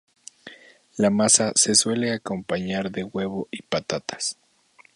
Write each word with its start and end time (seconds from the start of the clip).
La 0.97 1.11
masa 1.11 1.51
se 1.53 1.75
suele 1.75 2.11
acompañar 2.11 2.89
de 2.89 3.03
huevo 3.03 3.47
y 3.51 3.61
patatas. 3.61 4.35